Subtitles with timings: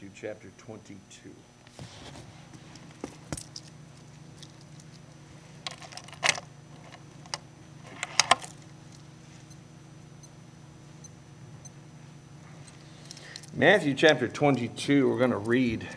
[0.00, 1.34] Matthew chapter 22.
[13.54, 15.88] Matthew chapter 22, we're going to read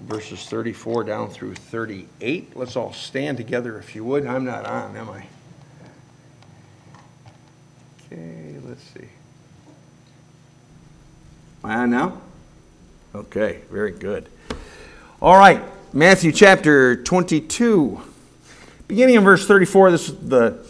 [0.00, 2.56] verses 34 down through 38.
[2.56, 4.26] Let's all stand together if you would.
[4.26, 5.26] I'm not on, am I?
[8.06, 9.08] Okay, let's see.
[11.62, 12.21] Am I on now?
[13.14, 14.26] Okay, very good.
[15.20, 15.62] All right,
[15.92, 18.00] Matthew chapter 22.
[18.88, 20.66] Beginning in verse 34, this is the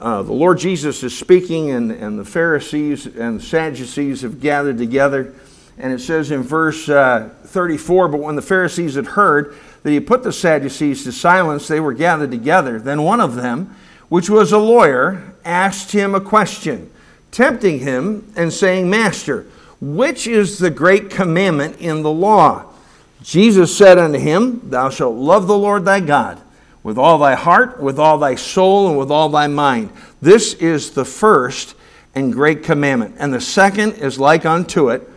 [0.00, 4.78] uh, the Lord Jesus is speaking, and, and the Pharisees and the Sadducees have gathered
[4.78, 5.34] together.
[5.78, 9.98] And it says in verse uh, 34 But when the Pharisees had heard that he
[9.98, 12.78] put the Sadducees to silence, they were gathered together.
[12.78, 13.74] Then one of them,
[14.08, 16.88] which was a lawyer, asked him a question,
[17.32, 19.44] tempting him and saying, Master,
[19.80, 22.66] which is the great commandment in the law?
[23.22, 26.40] Jesus said unto him, Thou shalt love the Lord thy God
[26.82, 29.90] with all thy heart, with all thy soul, and with all thy mind.
[30.22, 31.74] This is the first
[32.14, 33.16] and great commandment.
[33.18, 35.08] And the second is like unto it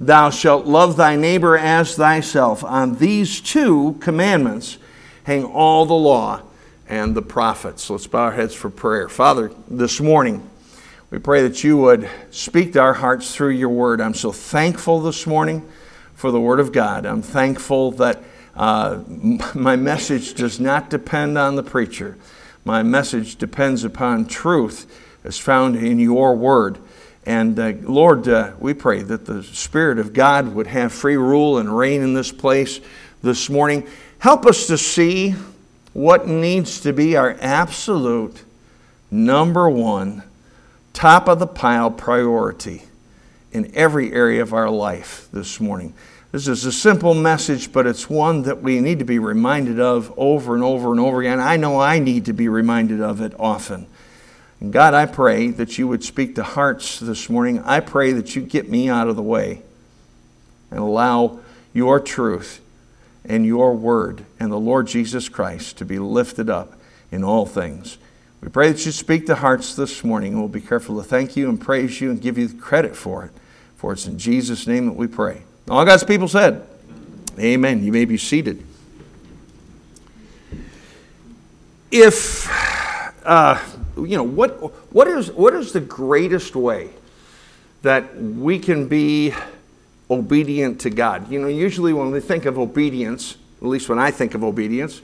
[0.00, 2.64] Thou shalt love thy neighbor as thyself.
[2.64, 4.78] On these two commandments
[5.24, 6.42] hang all the law
[6.88, 7.88] and the prophets.
[7.88, 9.08] Let's bow our heads for prayer.
[9.08, 10.48] Father, this morning,
[11.12, 14.00] we pray that you would speak to our hearts through your word.
[14.00, 15.68] I'm so thankful this morning
[16.14, 17.04] for the word of God.
[17.04, 18.22] I'm thankful that
[18.56, 19.02] uh,
[19.54, 22.16] my message does not depend on the preacher.
[22.64, 24.90] My message depends upon truth
[25.22, 26.78] as found in your word.
[27.26, 31.58] And uh, Lord, uh, we pray that the Spirit of God would have free rule
[31.58, 32.80] and reign in this place
[33.22, 33.86] this morning.
[34.18, 35.34] Help us to see
[35.92, 38.44] what needs to be our absolute
[39.10, 40.22] number one,
[40.92, 42.82] top of the pile priority
[43.52, 45.94] in every area of our life this morning.
[46.32, 50.12] This is a simple message, but it's one that we need to be reminded of
[50.16, 51.40] over and over and over again.
[51.40, 53.86] I know I need to be reminded of it often.
[54.58, 57.60] And God, I pray that you would speak to hearts this morning.
[57.60, 59.60] I pray that you get me out of the way
[60.70, 61.40] and allow
[61.74, 62.60] your truth
[63.24, 66.72] and your word and the Lord Jesus Christ to be lifted up
[67.10, 67.98] in all things.
[68.42, 70.36] We pray that you speak to hearts this morning.
[70.36, 73.30] We'll be careful to thank you and praise you and give you credit for it.
[73.76, 75.42] For it's in Jesus' name that we pray.
[75.70, 76.66] All God's people said,
[77.38, 77.84] Amen.
[77.84, 78.66] You may be seated.
[81.92, 82.48] If,
[83.24, 83.60] uh,
[83.96, 86.90] you know, what, what, is, what is the greatest way
[87.82, 89.34] that we can be
[90.10, 91.30] obedient to God?
[91.30, 95.00] You know, usually when we think of obedience, at least when I think of obedience,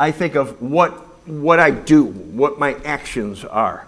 [0.00, 3.86] I think of what, what I do, what my actions are.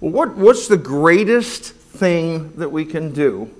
[0.00, 3.50] What, what's the greatest thing that we can do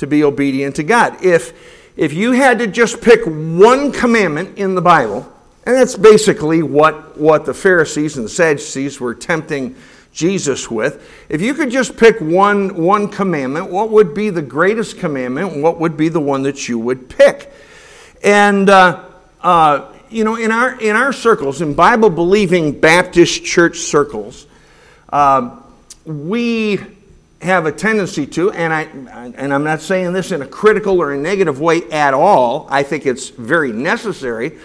[0.00, 1.22] to be obedient to God.
[1.22, 1.52] If,
[1.96, 5.30] if you had to just pick one commandment in the Bible,
[5.66, 9.76] and that's basically what, what the Pharisees and the Sadducees were tempting
[10.12, 11.06] Jesus with.
[11.28, 15.58] If you could just pick one, one commandment, what would be the greatest commandment?
[15.58, 17.52] What would be the one that you would pick?
[18.22, 19.04] And, uh,
[19.42, 24.46] uh, you know, in our, in our circles, in Bible believing Baptist church circles,
[25.10, 25.58] uh,
[26.04, 26.80] we
[27.40, 31.12] have a tendency to, and, I, and I'm not saying this in a critical or
[31.12, 34.58] a negative way at all, I think it's very necessary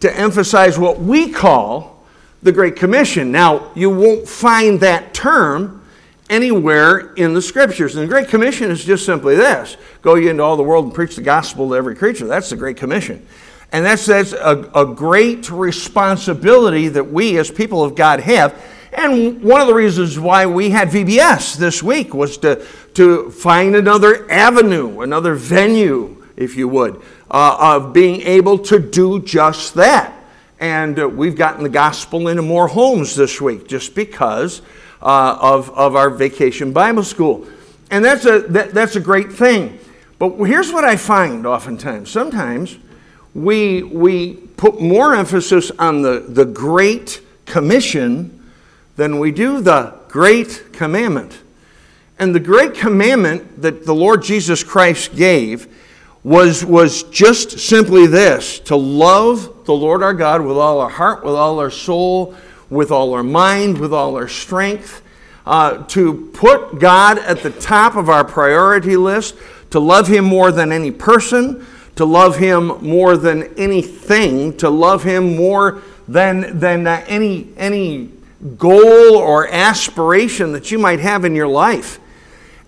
[0.00, 2.04] to emphasize what we call
[2.42, 3.32] the Great Commission.
[3.32, 5.82] Now, you won't find that term
[6.30, 7.96] anywhere in the scriptures.
[7.96, 10.94] And the Great Commission is just simply this go ye into all the world and
[10.94, 12.26] preach the gospel to every creature.
[12.26, 13.26] That's the Great Commission.
[13.74, 18.58] And that's, that's a, a great responsibility that we as people of God have
[18.94, 22.64] and one of the reasons why we had VBS this week was to,
[22.94, 29.20] to find another avenue, another venue, if you would, uh, of being able to do
[29.20, 30.14] just that.
[30.60, 34.62] And uh, we've gotten the gospel into more homes this week just because
[35.02, 37.48] uh, of, of our vacation Bible school.
[37.90, 39.80] And that's a, that, that's a great thing.
[40.20, 42.10] But here's what I find oftentimes.
[42.10, 42.78] Sometimes
[43.34, 48.50] we, we put more emphasis on the, the Great Commission
[48.96, 51.40] than we do the Great Commandment.
[52.18, 55.66] And the Great Commandment that the Lord Jesus Christ gave
[56.22, 61.24] was, was just simply this to love the Lord our God with all our heart,
[61.24, 62.34] with all our soul,
[62.70, 65.02] with all our mind, with all our strength,
[65.44, 69.36] uh, to put God at the top of our priority list,
[69.70, 71.66] to love Him more than any person,
[71.96, 78.10] to love Him more than anything, to love Him more than, than uh, any, any
[78.58, 81.98] goal or aspiration that you might have in your life.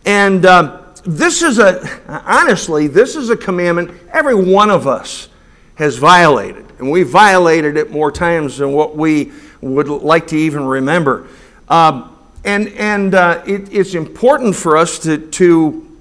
[0.04, 5.28] And uh, this is a, honestly, this is a commandment every one of us
[5.74, 6.64] has violated.
[6.78, 11.26] And we violated it more times than what we would like to even remember.
[11.68, 15.96] Um, and and uh, it, it's important for us to, to,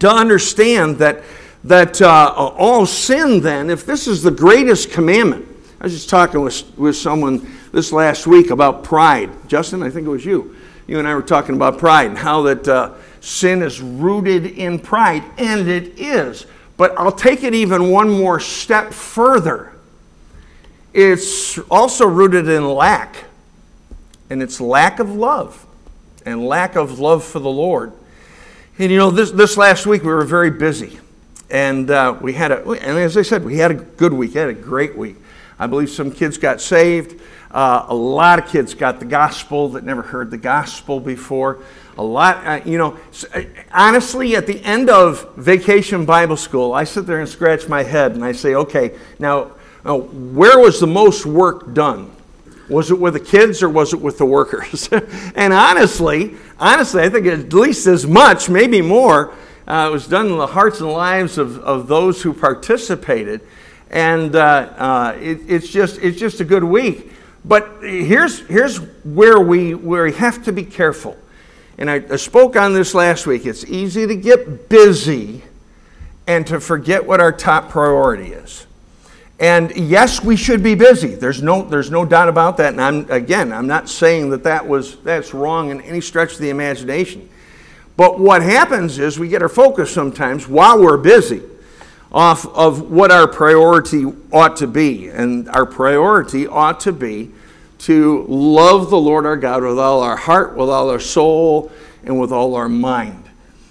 [0.00, 1.22] to understand that,
[1.64, 5.46] that uh, all sin, then, if this is the greatest commandment,
[5.80, 9.30] I was just talking with, with someone this last week about pride.
[9.48, 10.56] Justin, I think it was you.
[10.86, 14.78] You and I were talking about pride and how that uh, sin is rooted in
[14.78, 16.46] pride, and it is.
[16.76, 19.72] But I'll take it even one more step further.
[20.92, 23.24] It's also rooted in lack,
[24.28, 25.64] and it's lack of love,
[26.26, 27.92] and lack of love for the Lord.
[28.78, 30.98] And you know, this, this last week we were very busy.
[31.52, 34.40] And uh, we had a, and as I said, we had a good week, We
[34.40, 35.16] had a great week.
[35.58, 37.20] I believe some kids got saved.
[37.50, 41.58] Uh, a lot of kids got the gospel that never heard the gospel before.
[41.98, 42.98] A lot, uh, you know,
[43.34, 47.82] uh, honestly, at the end of vacation Bible school, I sit there and scratch my
[47.82, 49.52] head and I say, okay, now,
[49.84, 52.10] now where was the most work done?
[52.70, 54.88] Was it with the kids or was it with the workers?
[55.34, 59.34] and honestly, honestly, I think at least as much, maybe more,
[59.66, 63.40] uh, was done in the hearts and lives of, of those who participated.
[63.90, 64.40] And uh,
[64.76, 67.12] uh, it, it's, just, it's just a good week.
[67.44, 71.16] But here's, here's where, we, where we have to be careful.
[71.78, 73.46] And I, I spoke on this last week.
[73.46, 75.42] It's easy to get busy
[76.26, 78.66] and to forget what our top priority is.
[79.40, 81.16] And yes, we should be busy.
[81.16, 82.74] There's no, there's no doubt about that.
[82.74, 86.38] And I'm, again, I'm not saying that, that was, that's wrong in any stretch of
[86.38, 87.28] the imagination.
[88.02, 91.40] But what happens is we get our focus sometimes while we're busy
[92.10, 95.06] off of what our priority ought to be.
[95.06, 97.30] And our priority ought to be
[97.78, 101.70] to love the Lord our God with all our heart, with all our soul,
[102.02, 103.22] and with all our mind.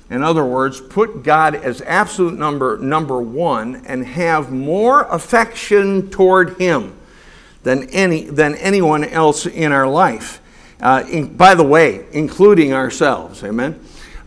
[0.10, 6.58] In other words, put God as absolute number, number one and have more affection toward
[6.58, 6.96] Him
[7.64, 10.40] than, any, than anyone else in our life.
[10.80, 13.44] Uh, in, by the way, including ourselves.
[13.44, 13.78] Amen.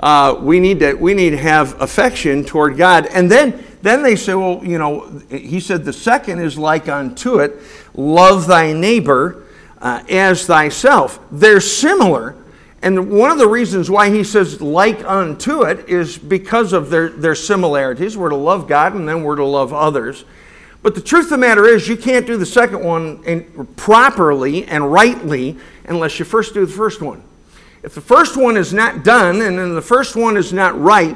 [0.00, 3.06] Uh, we, need to, we need to have affection toward God.
[3.06, 7.40] And then then they say, well, you know, he said the second is like unto
[7.40, 7.60] it
[7.92, 9.44] love thy neighbor
[9.78, 11.18] uh, as thyself.
[11.30, 12.34] They're similar.
[12.80, 17.10] And one of the reasons why he says like unto it is because of their,
[17.10, 18.16] their similarities.
[18.16, 20.24] We're to love God and then we're to love others.
[20.82, 24.64] But the truth of the matter is, you can't do the second one in, properly
[24.64, 27.22] and rightly unless you first do the first one.
[27.84, 31.14] If the first one is not done and then the first one is not right,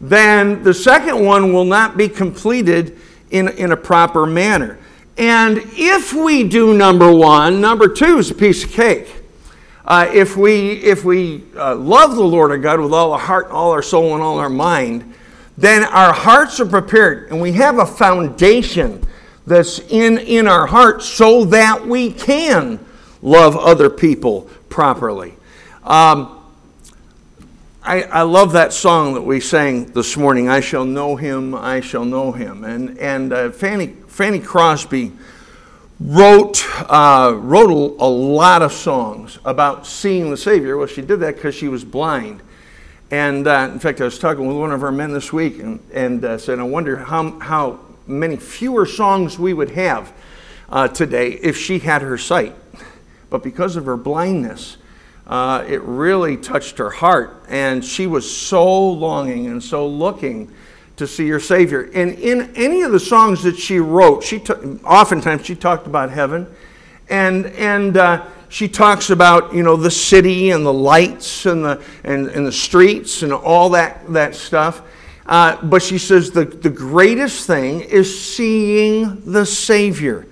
[0.00, 2.98] then the second one will not be completed
[3.30, 4.80] in, in a proper manner.
[5.16, 9.14] And if we do number one, number two is a piece of cake.
[9.84, 13.46] Uh, if we, if we uh, love the Lord our God with all our heart,
[13.50, 15.14] all our soul, and all our mind,
[15.56, 19.06] then our hearts are prepared and we have a foundation
[19.46, 22.84] that's in, in our hearts so that we can
[23.22, 25.37] love other people properly.
[25.88, 26.38] Um,
[27.82, 31.80] I, I love that song that we sang this morning, I Shall Know Him, I
[31.80, 32.62] Shall Know Him.
[32.62, 35.12] And, and uh, Fanny, Fanny Crosby
[35.98, 40.76] wrote, uh, wrote a, a, lot of songs about seeing the Savior.
[40.76, 42.42] Well, she did that because she was blind.
[43.10, 45.80] And uh, in fact, I was talking with one of our men this week and,
[45.94, 50.12] and uh, said, I wonder how, how many fewer songs we would have
[50.68, 52.54] uh, today if she had her sight.
[53.30, 54.76] But because of her blindness,
[55.28, 57.44] uh, it really touched her heart.
[57.48, 60.52] And she was so longing and so looking
[60.96, 61.90] to see her Savior.
[61.94, 64.52] And in any of the songs that she wrote, she t-
[64.84, 66.46] oftentimes she talked about heaven.
[67.08, 71.82] And, and uh, she talks about, you know, the city and the lights and the,
[72.04, 74.82] and, and the streets and all that, that stuff.
[75.26, 80.26] Uh, but she says the, the greatest thing is seeing the Savior.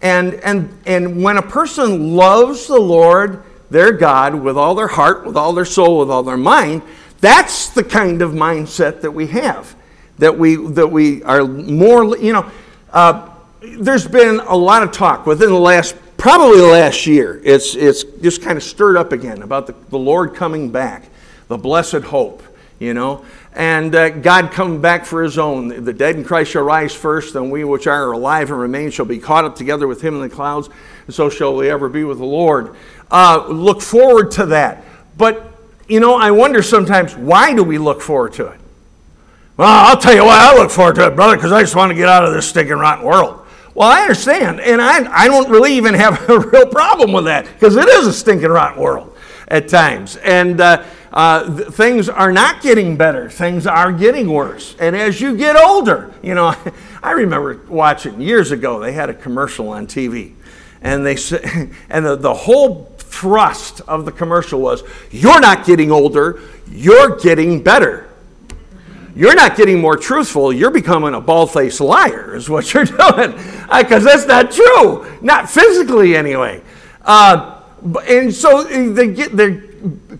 [0.00, 5.26] And, and, and when a person loves the Lord, their God with all their heart,
[5.26, 6.82] with all their soul, with all their mind,
[7.20, 9.74] that's the kind of mindset that we have.
[10.18, 12.50] That we, that we are more, you know,
[12.90, 17.40] uh, there's been a lot of talk within the last, probably the last year.
[17.44, 21.04] It's, it's just kind of stirred up again about the, the Lord coming back,
[21.46, 22.42] the blessed hope,
[22.78, 23.24] you know,
[23.54, 25.84] and uh, God coming back for his own.
[25.84, 29.06] The dead in Christ shall rise first, and we which are alive and remain shall
[29.06, 30.68] be caught up together with him in the clouds,
[31.06, 32.76] and so shall we ever be with the Lord
[33.10, 34.84] uh, look forward to that.
[35.16, 35.52] But,
[35.88, 38.60] you know, I wonder sometimes why do we look forward to it?
[39.56, 41.90] Well, I'll tell you why I look forward to it, brother, because I just want
[41.90, 43.44] to get out of this stinking rotten world.
[43.74, 47.46] Well, I understand, and I, I don't really even have a real problem with that
[47.46, 49.07] because it is a stinking rotten world.
[49.48, 50.16] At times.
[50.16, 54.76] And uh, uh, th- things are not getting better, things are getting worse.
[54.78, 56.54] And as you get older, you know,
[57.02, 60.34] I remember watching years ago, they had a commercial on TV.
[60.80, 61.16] And, they,
[61.90, 66.40] and the, the whole thrust of the commercial was you're not getting older,
[66.70, 68.04] you're getting better.
[69.16, 73.32] You're not getting more truthful, you're becoming a bald faced liar, is what you're doing.
[73.66, 76.62] Because that's not true, not physically anyway.
[77.02, 77.57] Uh,
[78.08, 79.62] and so they get, there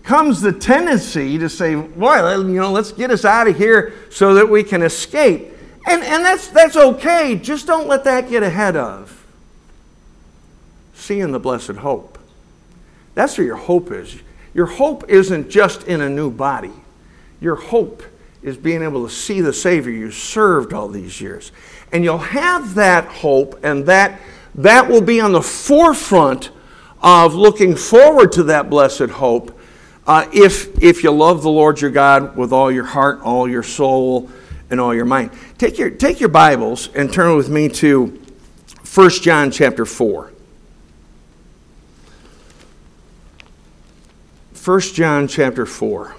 [0.03, 4.33] comes the tendency to say, "Well, you know, let's get us out of here so
[4.35, 5.53] that we can escape.
[5.87, 9.25] And, and that's, that's okay, just don't let that get ahead of
[10.93, 12.19] seeing the blessed hope.
[13.15, 14.15] That's where your hope is.
[14.53, 16.73] Your hope isn't just in a new body.
[17.41, 18.03] Your hope
[18.43, 21.51] is being able to see the Savior you served all these years.
[21.91, 24.19] And you'll have that hope, and that,
[24.55, 26.51] that will be on the forefront
[27.01, 29.57] of looking forward to that blessed hope
[30.07, 33.61] uh, if, if you love the Lord your God with all your heart, all your
[33.61, 34.29] soul,
[34.69, 35.31] and all your mind.
[35.57, 38.19] Take your, take your Bibles and turn with me to
[38.93, 40.31] 1 John chapter 4.
[44.65, 46.15] 1 John chapter 4.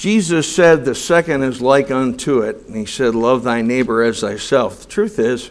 [0.00, 2.66] Jesus said, The second is like unto it.
[2.66, 4.84] And he said, Love thy neighbor as thyself.
[4.84, 5.50] The truth is,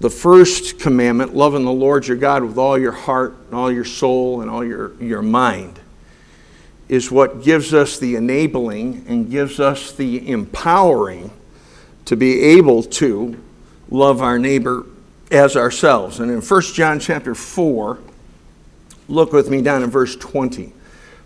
[0.00, 3.84] the first commandment, loving the Lord your God with all your heart, and all your
[3.84, 5.78] soul, and all your, your mind,
[6.88, 11.30] is what gives us the enabling and gives us the empowering
[12.06, 13.40] to be able to
[13.90, 14.86] love our neighbor
[15.30, 16.18] as ourselves.
[16.18, 17.96] And in 1 John chapter 4,
[19.06, 20.72] look with me down in verse 20.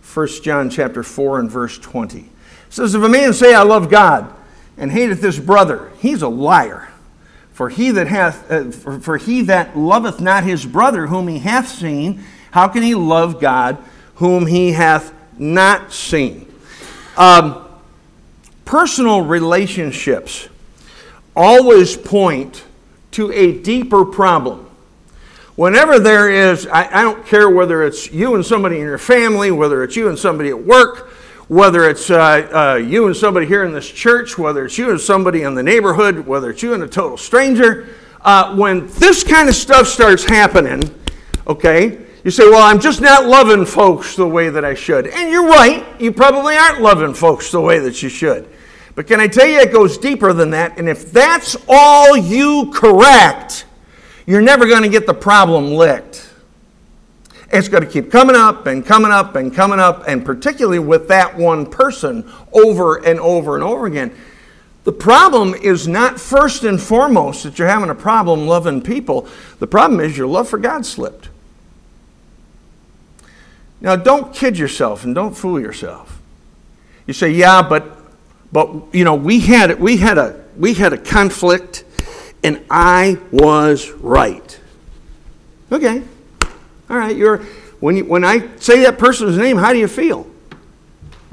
[0.03, 2.19] 1 John chapter 4 and verse 20.
[2.19, 2.27] It
[2.71, 4.33] says, If a man say, I love God,
[4.77, 6.89] and hateth his brother, he's a liar.
[7.53, 11.39] For he that hath, uh, for, for he that loveth not his brother whom he
[11.39, 13.79] hath seen, how can he love God
[14.17, 16.53] whom he hath not seen?
[17.17, 17.69] Um,
[18.65, 20.49] personal relationships
[21.37, 22.65] always point
[23.13, 24.69] to a deeper problem.
[25.57, 29.51] Whenever there is, I, I, don't care whether it's you and somebody in your family,
[29.51, 31.11] whether it's you and somebody at work,
[31.49, 34.99] whether it's uh, uh, you and somebody here in this church, whether it's you and
[34.99, 37.89] somebody in the neighborhood, whether it's you and a total stranger,
[38.23, 40.83] uh, when this kind of stuff starts happening,
[41.47, 45.07] okay, you say, Well, I'm just not loving folks the way that I should.
[45.07, 48.49] And you're right, you probably aren't loving folks the way that you should.
[48.95, 50.79] But can I tell you, it goes deeper than that.
[50.79, 53.67] And if that's all you correct,
[54.27, 56.31] you're never going to get the problem licked.
[57.51, 61.09] It's going to keep coming up and coming up and coming up, and particularly with
[61.09, 64.15] that one person over and over and over again.
[64.85, 69.29] The problem is not first and foremost that you're having a problem loving people.
[69.59, 71.29] The problem is your love for God slipped.
[73.81, 76.21] Now, don't kid yourself and don't fool yourself.
[77.07, 77.99] You say, yeah, but
[78.53, 81.85] but you know, we had we had a we had a conflict,
[82.43, 84.61] and I was right.
[85.71, 86.03] Okay,
[86.91, 87.17] all right.
[87.17, 87.39] You're
[87.81, 90.27] when you, when I say that person's name, how do you feel?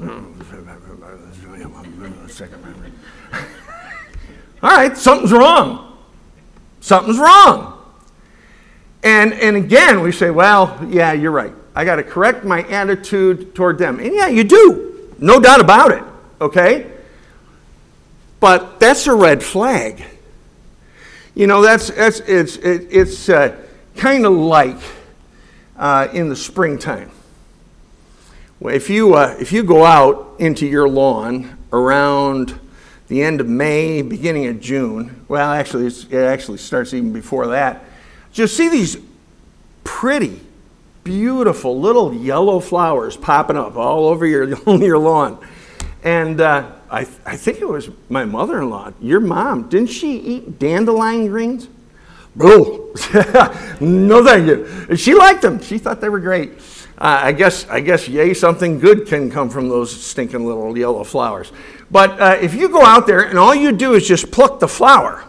[4.62, 5.98] all right, something's wrong.
[6.80, 7.76] Something's wrong.
[9.02, 11.52] And and again, we say, well, yeah, you're right.
[11.74, 14.00] I got to correct my attitude toward them.
[14.00, 15.14] And yeah, you do.
[15.18, 16.02] No doubt about it.
[16.40, 16.90] Okay?
[18.40, 20.02] But that's a red flag.
[21.40, 23.56] You know, that's, that's, it's, it, it's uh,
[23.96, 24.76] kind of like
[25.74, 27.10] uh, in the springtime.
[28.60, 32.60] If you, uh, if you go out into your lawn around
[33.08, 37.86] the end of May, beginning of June, well, actually, it actually starts even before that,
[38.32, 38.98] just see these
[39.82, 40.42] pretty,
[41.04, 44.44] beautiful little yellow flowers popping up all over your,
[44.76, 45.38] your lawn.
[46.04, 49.90] And uh, I, th- I think it was my mother in law, your mom, didn't
[49.90, 51.68] she eat dandelion greens?
[52.38, 52.92] Oh,
[53.80, 54.96] no, thank you.
[54.96, 55.60] She liked them.
[55.60, 56.52] She thought they were great.
[56.98, 61.04] Uh, I guess, I guess, yay, something good can come from those stinking little yellow
[61.04, 61.50] flowers.
[61.90, 64.68] But uh, if you go out there and all you do is just pluck the
[64.68, 65.24] flower,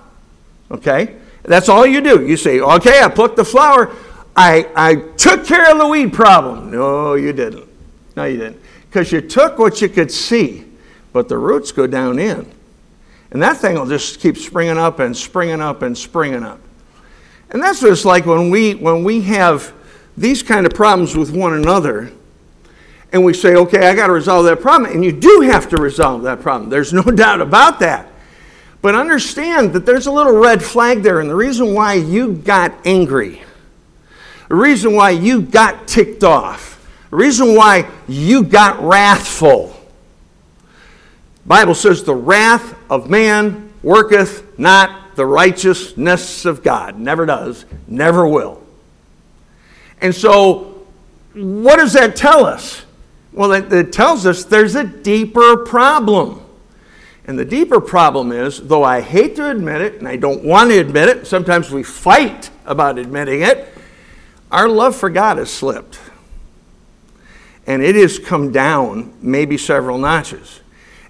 [0.69, 1.15] okay?
[1.43, 2.25] That's all you do.
[2.25, 3.95] You say, okay, I plucked the flower.
[4.35, 6.71] I, I took care of the weed problem.
[6.71, 7.67] No, you didn't.
[8.15, 8.61] No, you didn't.
[8.89, 10.70] Because you took what you could see
[11.13, 12.51] but the roots go down in.
[13.31, 16.59] And that thing will just keep springing up and springing up and springing up.
[17.49, 19.73] And that's what it's like when we, when we have
[20.17, 22.11] these kind of problems with one another
[23.13, 24.91] and we say, okay, I got to resolve that problem.
[24.91, 26.69] And you do have to resolve that problem.
[26.69, 28.07] There's no doubt about that.
[28.81, 32.73] But understand that there's a little red flag there, and the reason why you got
[32.83, 33.43] angry,
[34.49, 39.77] the reason why you got ticked off, the reason why you got wrathful.
[41.45, 46.97] Bible says the wrath of man worketh not the righteousness of God.
[46.97, 48.61] Never does, never will.
[49.99, 50.85] And so,
[51.33, 52.83] what does that tell us?
[53.33, 56.43] Well, it, it tells us there's a deeper problem.
[57.25, 60.71] And the deeper problem is, though I hate to admit it and I don't want
[60.71, 63.67] to admit it, sometimes we fight about admitting it,
[64.51, 65.99] our love for God has slipped.
[67.67, 70.60] And it has come down maybe several notches.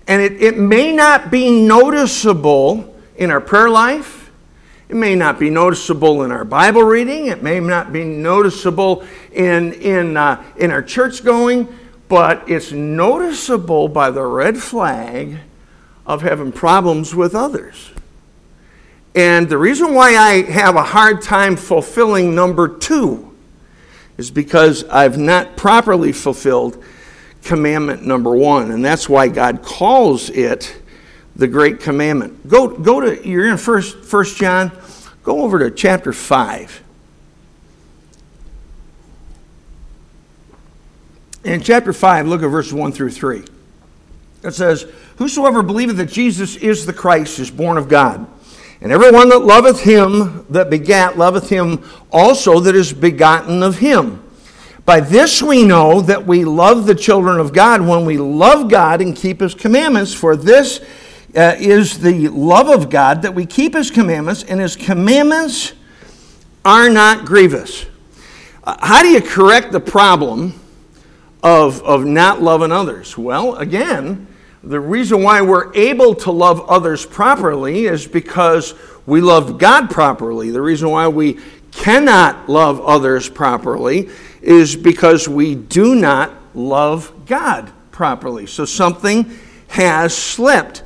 [0.08, 4.32] And it, it may not be noticeable in our prayer life.
[4.90, 7.28] It may not be noticeable in our Bible reading.
[7.28, 11.68] It may not be noticeable in, in, uh, in our church going,
[12.10, 15.38] but it's noticeable by the red flag
[16.06, 17.92] of having problems with others.
[19.16, 23.34] And the reason why I have a hard time fulfilling number two
[24.18, 26.84] is because I've not properly fulfilled
[27.44, 28.72] commandment number one.
[28.72, 30.82] And that's why God calls it
[31.36, 32.48] the great commandment.
[32.48, 34.72] Go, go to, you're in first, first John,
[35.24, 36.84] go over to chapter 5.
[41.44, 43.44] In chapter 5, look at verses 1 through 3.
[44.44, 44.86] It says,
[45.18, 48.28] Whosoever believeth that Jesus is the Christ is born of God.
[48.82, 54.24] And everyone that loveth him that begat loveth him also that is begotten of him.
[54.92, 59.00] By this we know that we love the children of God when we love God
[59.00, 60.14] and keep his commandments.
[60.14, 60.82] For this
[61.34, 65.72] uh, is the love of God that we keep his commandments, and his commandments
[66.66, 67.86] are not grievous.
[68.66, 70.60] Uh, how do you correct the problem
[71.42, 73.18] of, of not loving others?
[73.18, 74.28] Well, again,
[74.62, 78.74] the reason why we're able to love others properly is because
[79.06, 80.50] we love God properly.
[80.50, 81.40] The reason why we
[81.72, 84.10] cannot love others properly
[84.42, 88.48] is because we do not love God properly.
[88.48, 89.32] So something
[89.68, 90.84] has slipped.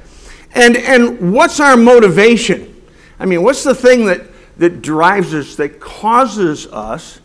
[0.54, 2.72] And, and what's our motivation?
[3.20, 4.22] I mean, what's the thing that,
[4.58, 7.20] that drives us, that causes us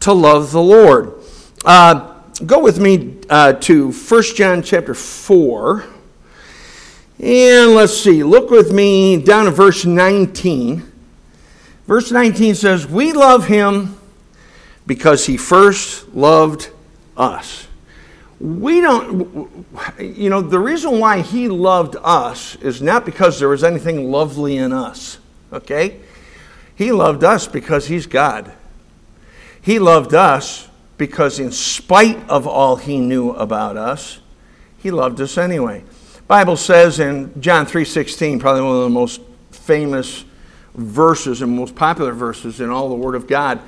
[0.00, 1.14] to love the Lord?
[1.64, 5.84] Uh, go with me uh, to 1 John chapter 4.
[7.18, 10.90] And let's see, look with me down to verse 19.
[11.86, 13.99] Verse 19 says, We love him
[14.90, 16.68] because he first loved
[17.16, 17.68] us.
[18.40, 19.64] We don't,
[20.00, 24.56] you know, the reason why he loved us is not because there was anything lovely
[24.56, 25.18] in us,
[25.52, 26.00] okay?
[26.74, 28.52] He loved us because he's God.
[29.62, 34.18] He loved us because in spite of all he knew about us,
[34.78, 35.84] he loved us anyway.
[36.26, 39.20] Bible says in John 3:16, probably one of the most
[39.52, 40.24] famous
[40.74, 43.60] verses and most popular verses in all the word of God,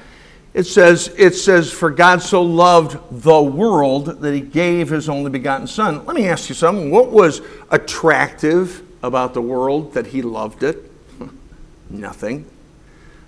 [0.55, 5.31] it says it says for God so loved the world that he gave his only
[5.31, 6.05] begotten son.
[6.05, 6.91] Let me ask you something.
[6.91, 10.91] What was attractive about the world that he loved it?
[11.91, 12.47] Nothing.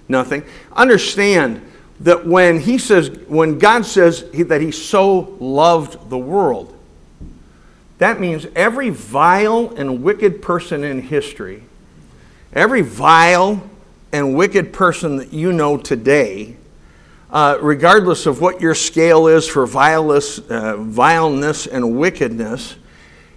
[0.09, 0.45] Nothing.
[0.73, 1.63] Understand
[2.01, 6.77] that when he says, when God says that he so loved the world,
[7.99, 11.63] that means every vile and wicked person in history,
[12.53, 13.71] every vile
[14.13, 16.57] and wicked person that you know today,
[17.35, 22.77] uh, regardless of what your scale is for vileness, uh, vileness and wickedness,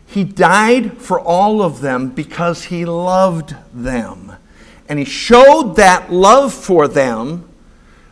[0.06, 4.34] he died for all of them because he loved them.
[4.88, 7.50] And he showed that love for them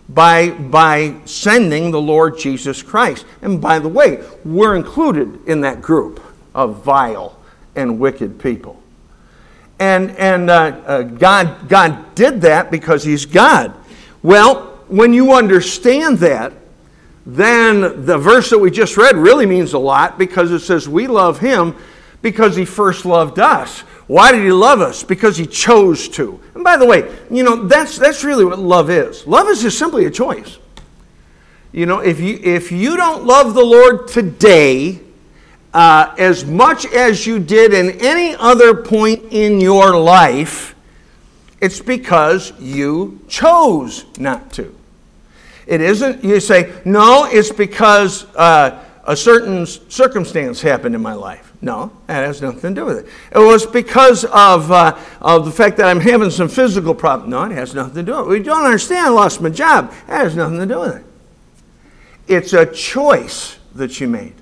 [0.10, 3.24] by, by sending the Lord Jesus Christ.
[3.44, 6.20] And by the way, we're included in that group
[6.56, 7.40] of vile
[7.76, 8.82] and wicked people.
[9.78, 13.74] And, and uh, uh, God, God did that because He's God.
[14.24, 16.54] Well, when you understand that,
[17.26, 21.08] then the verse that we just read really means a lot because it says, We
[21.08, 21.76] love Him
[22.22, 23.84] because He first loved us.
[24.08, 25.04] Why did he love us?
[25.04, 26.40] Because he chose to.
[26.54, 29.26] And by the way, you know, that's, that's really what love is.
[29.26, 30.60] Love is just simply a choice.
[31.72, 35.02] You know, if you, if you don't love the Lord today
[35.74, 40.76] uh, as much as you did in any other point in your life,
[41.60, 44.75] it's because you chose not to.
[45.68, 51.54] It isn't, you say, no, it's because uh, a certain circumstance happened in my life.
[51.62, 53.06] No, that has nothing to do with it.
[53.32, 57.32] It was because of, uh, of the fact that I'm having some physical problem.
[57.32, 58.30] No, it has nothing to do with it.
[58.30, 59.08] We don't understand.
[59.08, 59.92] I lost my job.
[60.08, 61.06] That has nothing to do with it.
[62.28, 64.34] It's a choice that you made.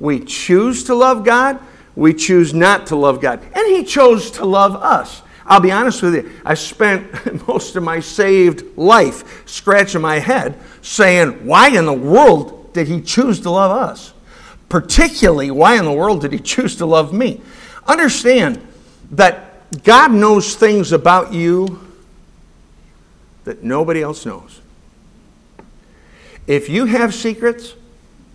[0.00, 1.60] We choose to love God.
[1.94, 3.40] we choose not to love God.
[3.54, 5.22] And He chose to love us.
[5.52, 10.58] I'll be honest with you, I spent most of my saved life scratching my head
[10.80, 14.14] saying, why in the world did He choose to love us?
[14.70, 17.42] Particularly, why in the world did He choose to love me?
[17.86, 18.66] Understand
[19.10, 21.86] that God knows things about you
[23.44, 24.62] that nobody else knows.
[26.46, 27.74] If you have secrets,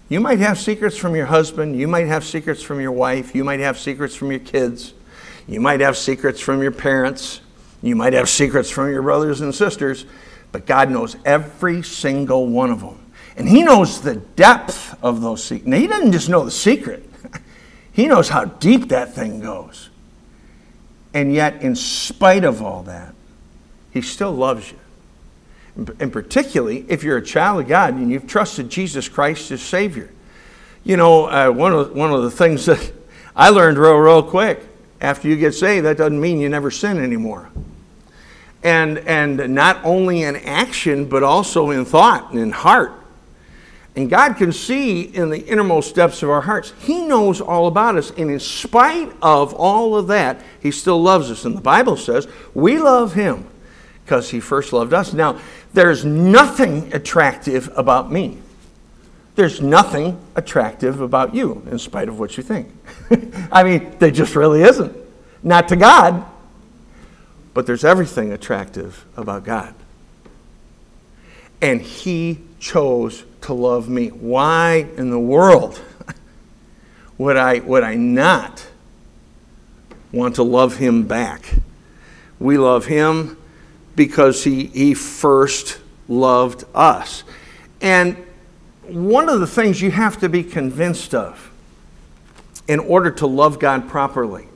[0.08, 3.44] you might have secrets from your husband, you might have secrets from your wife, you
[3.44, 4.94] might have secrets from your kids,
[5.48, 7.42] you might have secrets from your parents,
[7.82, 10.06] you might have secrets from your brothers and sisters,
[10.52, 13.00] but God knows every single one of them.
[13.36, 15.68] And He knows the depth of those secrets.
[15.68, 17.10] Now, He doesn't just know the secret,
[17.92, 19.90] He knows how deep that thing goes.
[21.14, 23.14] And yet, in spite of all that,
[23.92, 24.78] He still loves you
[26.00, 30.10] and particularly if you're a child of God and you've trusted Jesus Christ as Savior.
[30.84, 32.92] You know, uh, one, of, one of the things that
[33.36, 34.64] I learned real, real quick
[35.00, 37.50] after you get saved, that doesn't mean you never sin anymore.
[38.64, 42.92] And, and not only in action, but also in thought and in heart.
[43.96, 46.72] And God can see in the innermost depths of our hearts.
[46.80, 48.12] He knows all about us.
[48.12, 51.46] And in spite of all of that, He still loves us.
[51.46, 53.48] And the Bible says we love Him
[54.06, 55.14] because He first loved us.
[55.14, 55.40] Now,
[55.74, 58.38] there's nothing attractive about me.
[59.38, 62.70] There's nothing attractive about you, in spite of what you think.
[63.52, 64.98] I mean, there just really isn't.
[65.44, 66.26] Not to God,
[67.54, 69.76] but there's everything attractive about God.
[71.62, 74.08] And He chose to love me.
[74.08, 75.80] Why in the world
[77.20, 78.66] would I, would I not
[80.12, 81.54] want to love Him back?
[82.40, 83.38] We love Him
[83.96, 87.24] because he, he first loved us.
[87.82, 88.18] And
[88.90, 91.52] one of the things you have to be convinced of
[92.68, 94.48] in order to love God properly.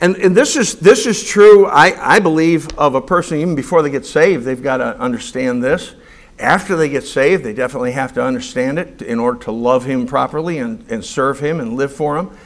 [0.00, 3.80] And, and this, is, this is true, I, I believe, of a person even before
[3.80, 4.44] they get saved.
[4.44, 5.94] They've got to understand this.
[6.38, 10.06] After they get saved, they definitely have to understand it in order to love Him
[10.06, 12.36] properly and, and serve Him and live for Him.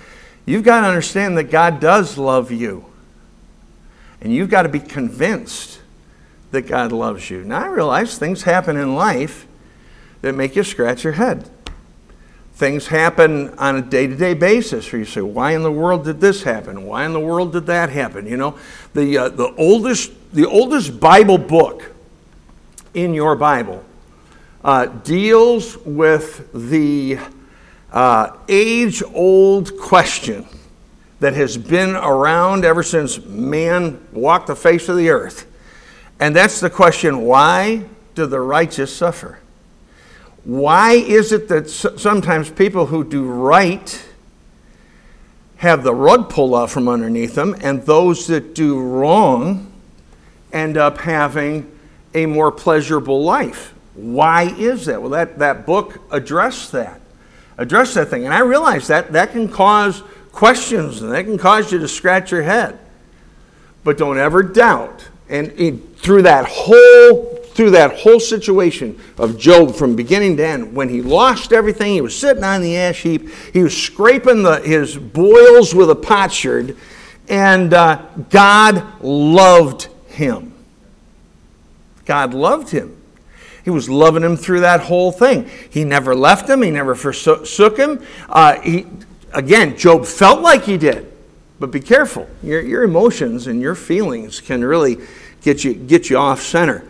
[0.46, 2.84] You've got to understand that God does love you.
[4.20, 5.80] And you've got to be convinced
[6.52, 7.42] that God loves you.
[7.44, 9.47] Now, I realize things happen in life
[10.22, 11.48] that make you scratch your head.
[12.54, 16.04] Things happen on a day to day basis where you say, Why in the world
[16.04, 16.84] did this happen?
[16.84, 18.26] Why in the world did that happen?
[18.26, 18.58] You know,
[18.94, 21.92] the, uh, the, oldest, the oldest Bible book
[22.94, 23.84] in your Bible
[24.64, 27.18] uh, deals with the
[27.92, 30.44] uh, age old question
[31.20, 35.46] that has been around ever since man walked the face of the earth.
[36.20, 39.38] And that's the question why do the righteous suffer?
[40.48, 44.02] Why is it that sometimes people who do right
[45.56, 49.70] have the rug pulled out from underneath them, and those that do wrong
[50.50, 51.70] end up having
[52.14, 53.74] a more pleasurable life?
[53.92, 55.02] Why is that?
[55.02, 57.02] Well, that, that book addressed that,
[57.58, 58.24] addressed that thing.
[58.24, 62.32] And I realize that that can cause questions and that can cause you to scratch
[62.32, 62.78] your head.
[63.84, 65.10] But don't ever doubt.
[65.28, 70.88] And through that whole through that whole situation of Job from beginning to end, when
[70.88, 74.96] he lost everything, he was sitting on the ash heap, he was scraping the, his
[74.96, 76.76] boils with a potsherd,
[77.28, 80.54] and uh, God loved him.
[82.04, 82.96] God loved him.
[83.64, 85.50] He was loving him through that whole thing.
[85.68, 86.62] He never left him.
[86.62, 88.06] He never forsook him.
[88.28, 88.86] Uh, he,
[89.34, 91.12] again, Job felt like he did,
[91.58, 92.28] but be careful.
[92.40, 94.98] Your, your emotions and your feelings can really
[95.42, 96.84] get you, get you off center.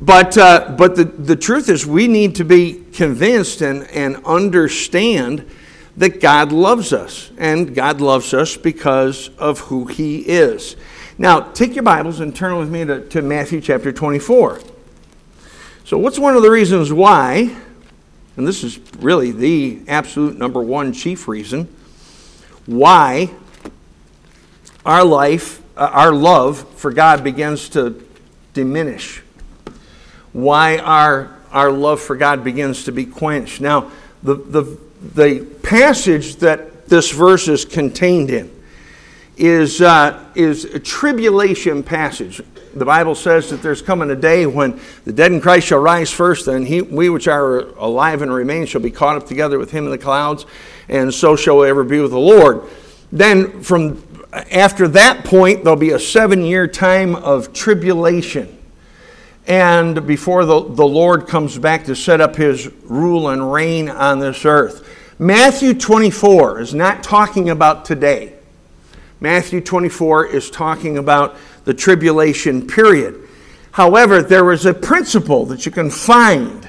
[0.00, 5.48] But, uh, but the, the truth is, we need to be convinced and, and understand
[5.96, 7.30] that God loves us.
[7.36, 10.76] And God loves us because of who He is.
[11.18, 14.60] Now, take your Bibles and turn with me to, to Matthew chapter 24.
[15.84, 17.54] So, what's one of the reasons why
[18.40, 21.68] and this is really the absolute number one chief reason
[22.64, 23.30] why
[24.86, 28.02] our life, uh, our love for God begins to
[28.54, 29.22] diminish,
[30.32, 33.60] why our, our love for God begins to be quenched.
[33.60, 33.90] Now,
[34.22, 34.78] the, the,
[35.14, 38.50] the passage that this verse is contained in
[39.36, 42.42] is, uh, is a tribulation passage
[42.74, 46.10] the Bible says that there's coming a day when the dead in Christ shall rise
[46.10, 49.70] first, and he, we which are alive and remain shall be caught up together with
[49.70, 50.46] him in the clouds,
[50.88, 52.62] and so shall we ever be with the Lord.
[53.10, 58.56] Then, from after that point, there'll be a seven year time of tribulation.
[59.50, 64.20] And before the, the Lord comes back to set up his rule and reign on
[64.20, 64.88] this earth.
[65.18, 68.34] Matthew 24 is not talking about today.
[69.18, 71.34] Matthew 24 is talking about
[71.64, 73.28] the tribulation period.
[73.72, 76.68] However, there is a principle that you can find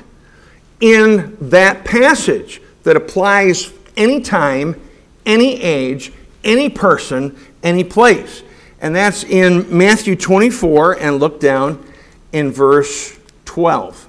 [0.80, 4.82] in that passage that applies any time,
[5.28, 6.12] any age,
[6.44, 8.42] any person, any place.
[8.80, 11.86] And that's in Matthew 24, and look down
[12.34, 14.08] in verse 12.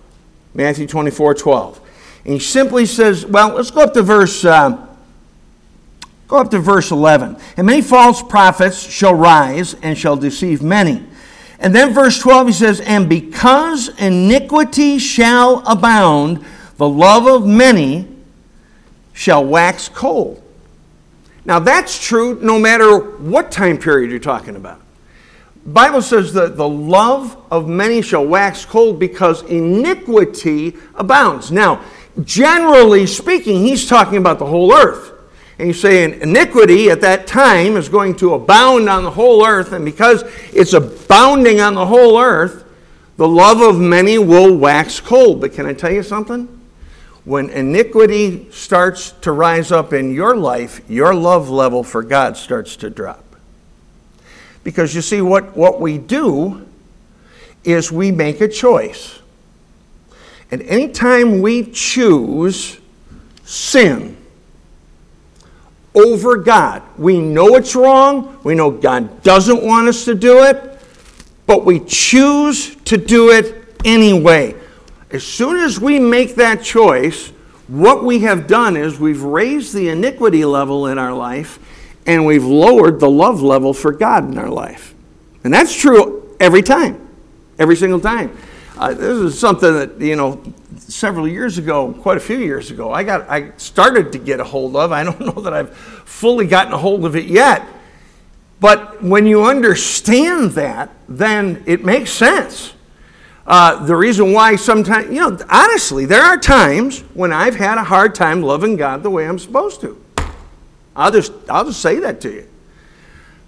[0.54, 1.80] Matthew 24, 12.
[2.24, 4.44] And he simply says, well, let's go up to verse.
[4.44, 4.86] Uh,
[6.28, 7.36] go up to verse 11.
[7.56, 11.04] And many false prophets shall rise and shall deceive many.
[11.58, 16.44] And then verse 12 he says, And because iniquity shall abound,
[16.76, 18.08] the love of many
[19.12, 20.42] shall wax cold.
[21.44, 24.81] Now that's true no matter what time period you're talking about.
[25.64, 31.52] Bible says that the love of many shall wax cold because iniquity abounds.
[31.52, 31.84] Now,
[32.24, 35.12] generally speaking, he's talking about the whole earth.
[35.58, 39.72] And he's saying iniquity at that time is going to abound on the whole earth,
[39.72, 42.64] and because it's abounding on the whole earth,
[43.16, 45.40] the love of many will wax cold.
[45.40, 46.48] But can I tell you something?
[47.24, 52.74] When iniquity starts to rise up in your life, your love level for God starts
[52.76, 53.31] to drop.
[54.64, 56.66] Because you see, what, what we do
[57.64, 59.18] is we make a choice.
[60.50, 62.78] And anytime we choose
[63.44, 64.16] sin
[65.94, 70.80] over God, we know it's wrong, we know God doesn't want us to do it,
[71.46, 74.54] but we choose to do it anyway.
[75.10, 77.28] As soon as we make that choice,
[77.68, 81.58] what we have done is we've raised the iniquity level in our life
[82.06, 84.94] and we've lowered the love level for God in our life.
[85.44, 87.08] And that's true every time,
[87.58, 88.36] every single time.
[88.76, 90.42] Uh, this is something that, you know,
[90.78, 94.44] several years ago, quite a few years ago, I got I started to get a
[94.44, 94.92] hold of.
[94.92, 97.66] I don't know that I've fully gotten a hold of it yet.
[98.60, 102.72] But when you understand that, then it makes sense.
[103.44, 107.84] Uh, the reason why sometimes, you know, honestly, there are times when I've had a
[107.84, 110.01] hard time loving God the way I'm supposed to.
[110.94, 112.48] I'll just, I'll just say that to you.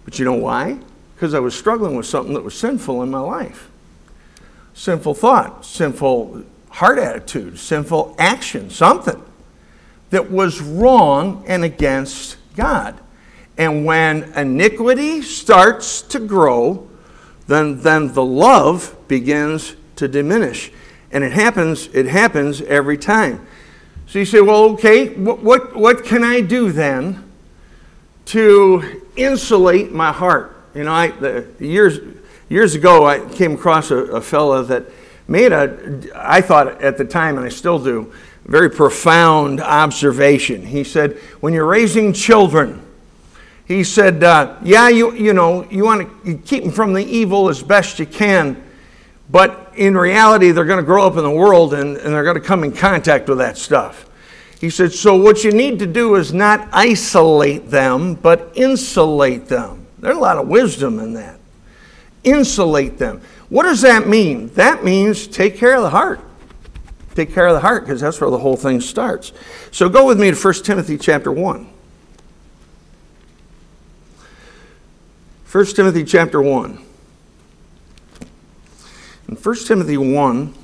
[0.05, 0.79] But you know why?
[1.15, 3.71] Because I was struggling with something that was sinful in my life
[4.75, 9.23] sinful thought, sinful heart attitude, sinful action, something
[10.11, 12.99] that was wrong and against God.
[13.57, 16.89] And when iniquity starts to grow,
[17.47, 20.73] then, then the love begins to diminish.
[21.13, 23.47] And it happens, it happens every time.
[24.07, 27.23] So you say, well, okay, what, what, what can I do then
[28.27, 30.57] to insulate my heart.
[30.75, 32.01] You know, I, the, years,
[32.49, 34.87] years ago, I came across a, a fellow that
[35.29, 38.13] made a, I thought at the time, and I still do,
[38.45, 40.67] very profound observation.
[40.67, 42.85] He said, when you're raising children,
[43.67, 47.49] he said, uh, yeah, you, you know, you want to keep them from the evil
[47.49, 48.63] as best you can,
[49.31, 52.41] but in reality, they're going to grow up in the world and, and they're going
[52.41, 54.07] to come in contact with that stuff.
[54.65, 59.87] He said, So what you need to do is not isolate them, but insulate them.
[59.99, 61.39] There's a lot of wisdom in that.
[62.23, 63.21] Insulate them.
[63.51, 64.49] What does that mean?
[64.55, 66.19] That means take care of the heart.
[67.15, 69.35] Take care of the heart because that's where the whole thing starts.
[69.71, 71.71] So go with me to 1 Timothy chapter 1.
[75.53, 76.79] 1 Timothy chapter 1.
[79.29, 80.55] In 1 Timothy 1,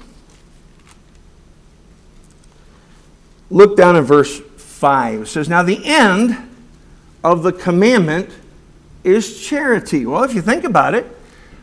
[3.50, 5.22] Look down in verse 5.
[5.22, 6.36] It says, Now the end
[7.22, 8.30] of the commandment
[9.04, 10.06] is charity.
[10.06, 11.06] Well, if you think about it,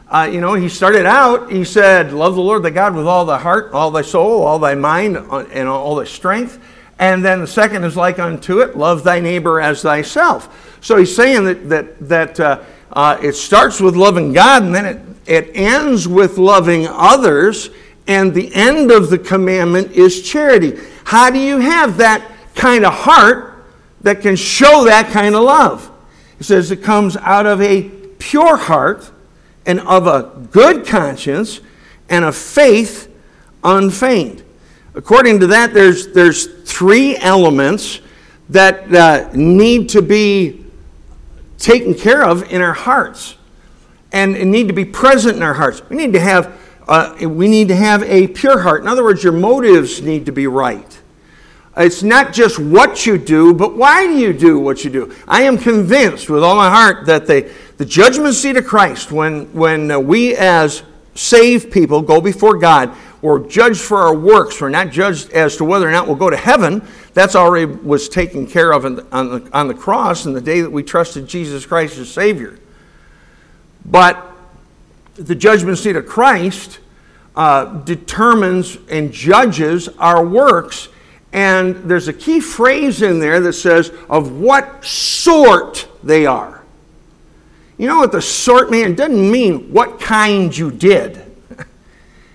[0.10, 3.26] uh, you know, he started out, he said, Love the Lord thy God with all
[3.26, 6.60] thy heart, all thy soul, all thy mind, uh, and all thy strength.
[7.00, 10.78] And then the second is like unto it, love thy neighbor as thyself.
[10.82, 14.86] So he's saying that, that, that uh, uh, it starts with loving God and then
[14.86, 17.70] it, it ends with loving others.
[18.08, 20.80] And the end of the commandment is charity.
[21.04, 23.66] How do you have that kind of heart
[24.02, 25.92] that can show that kind of love?
[26.40, 29.12] It says it comes out of a pure heart
[29.66, 31.60] and of a good conscience
[32.10, 33.14] and a faith
[33.64, 34.44] unfeigned.
[34.96, 38.00] According to that, there's, there's three elements
[38.50, 40.66] that uh, need to be
[41.58, 43.36] taken care of in our hearts
[44.12, 45.82] and need to be present in our hearts.
[45.90, 48.82] We need to have uh, we need to have a pure heart.
[48.82, 51.00] In other words, your motives need to be right.
[51.76, 55.14] It's not just what you do, but why do you do what you do?
[55.28, 59.54] I am convinced with all my heart that the, the judgment seat of Christ, when,
[59.54, 60.82] when uh, we as
[61.14, 64.60] saved people go before God, we're judged for our works.
[64.60, 66.88] We're not judged as to whether or not we'll go to heaven.
[67.14, 70.62] That's already was taken care of the, on, the, on the cross in the day
[70.62, 72.58] that we trusted Jesus Christ as Savior.
[73.86, 74.27] But
[75.18, 76.80] the judgment seat of Christ
[77.36, 80.90] uh, determines and judges our works.
[81.34, 86.64] And there's a key phrase in there that says, of what sort they are.
[87.78, 88.92] You know what the sort means?
[88.92, 91.24] It doesn't mean what kind you did.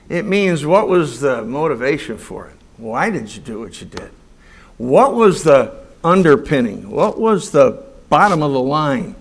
[0.09, 2.57] It means what was the motivation for it?
[2.77, 4.11] Why did you do what you did?
[4.77, 6.91] What was the underpinning?
[6.91, 9.15] What was the bottom of the line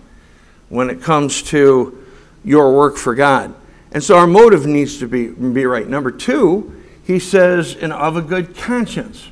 [0.67, 2.00] when it comes to
[2.43, 3.53] your work for God?
[3.91, 5.87] And so our motive needs to be, be right.
[5.87, 9.27] Number two, he says, and of a good conscience.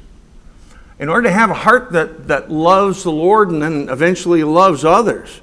[0.99, 4.83] In order to have a heart that, that loves the Lord and then eventually loves
[4.83, 5.39] others,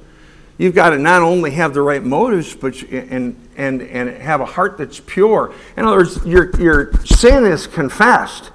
[0.58, 4.46] You've got to not only have the right motives, but and, and, and have a
[4.46, 5.52] heart that's pure.
[5.76, 8.50] In other words, your, your sin is confessed.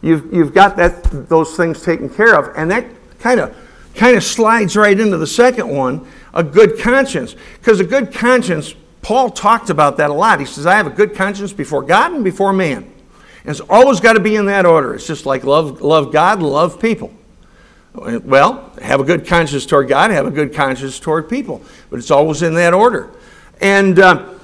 [0.00, 2.56] You've, you've got that, those things taken care of.
[2.56, 2.86] And that
[3.18, 3.56] kind of
[3.94, 7.36] kind of slides right into the second one a good conscience.
[7.58, 10.40] Because a good conscience, Paul talked about that a lot.
[10.40, 12.84] He says, I have a good conscience before God and before man.
[13.44, 14.94] And it's always got to be in that order.
[14.94, 17.12] It's just like love, love God love people.
[17.94, 22.10] Well, have a good conscience toward God, have a good conscience toward people, but it's
[22.10, 23.10] always in that order.
[23.60, 24.34] And uh,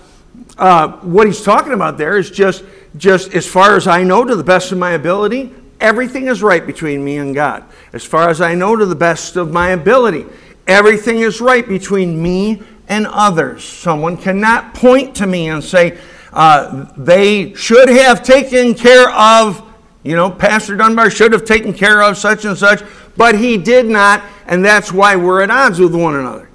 [0.58, 2.62] uh, what he's talking about there is just,
[2.96, 6.66] just as far as I know, to the best of my ability, everything is right
[6.66, 7.64] between me and God.
[7.94, 10.26] As far as I know, to the best of my ability,
[10.68, 13.64] everything is right between me and others.
[13.64, 15.98] Someone cannot point to me and say,
[16.32, 19.62] uh, they should have taken care of,
[20.04, 22.82] you know, Pastor Dunbar should have taken care of such and such
[23.18, 26.48] but he did not, and that's why we're at odds with one another.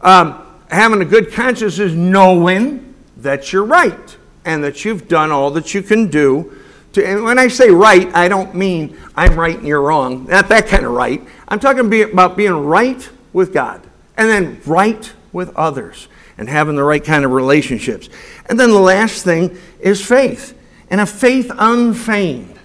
[0.00, 4.16] Um, having a good conscience is knowing that you're right
[4.46, 6.56] and that you've done all that you can do.
[6.94, 10.26] To, and when I say right, I don't mean I'm right and you're wrong.
[10.26, 11.22] Not that kind of right.
[11.46, 13.06] I'm talking about being right
[13.38, 13.80] with God
[14.16, 18.10] and then right with others and having the right kind of relationships.
[18.46, 20.58] And then the last thing is faith,
[20.90, 22.58] and a faith unfeigned.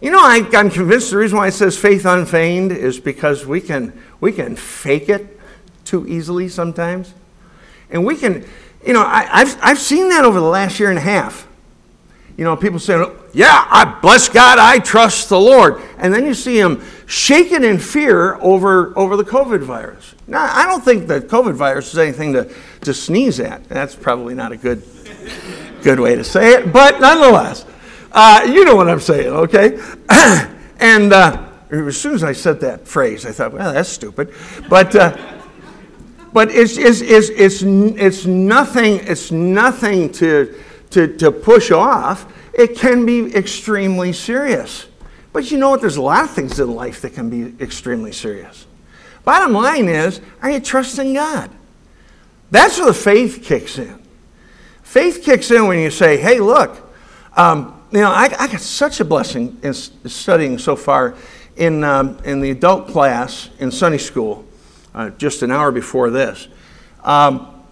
[0.00, 3.60] You know, I, am convinced the reason why it says faith unfeigned is because we
[3.60, 5.40] can, we can fake it
[5.84, 7.14] too easily sometimes.
[7.90, 8.44] And we can,
[8.84, 11.46] you know, I, have I've seen that over the last year and a half.
[12.36, 15.80] You know, people saying, yeah, I bless God, I trust the Lord.
[15.98, 20.14] And then you see them shaking in fear over, over the COVID virus.
[20.26, 23.68] Now, I don't think the COVID virus is anything to, to sneeze at.
[23.68, 24.82] That's probably not a good,
[25.82, 27.66] good way to say it, but nonetheless.
[28.12, 29.78] Uh, you know what I'm saying, okay?
[30.78, 34.32] and uh, as soon as I said that phrase, I thought, well, that's stupid.
[34.68, 35.16] But, uh,
[36.32, 42.32] but it's, it's, it's, it's, it's nothing, it's nothing to, to, to push off.
[42.54, 44.86] It can be extremely serious.
[45.34, 45.80] But you know what?
[45.80, 48.68] There's a lot of things in life that can be extremely serious.
[49.24, 51.50] Bottom line is, are you trusting God?
[52.52, 54.00] That's where the faith kicks in.
[54.84, 56.88] Faith kicks in when you say, hey, look,
[57.36, 61.16] um, you know, I, I, got such a blessing in studying so far
[61.56, 64.46] in, um, in the adult class in Sunday school,
[64.94, 66.46] uh, just an hour before this.
[67.02, 67.64] Um,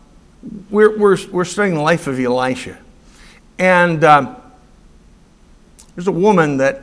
[0.69, 2.77] we're, we're, we're studying the life of Elisha.
[3.57, 4.37] And um,
[5.95, 6.83] there's a woman that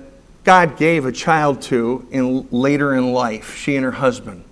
[0.50, 4.44] God gave a child to in, later in life, she and her husband.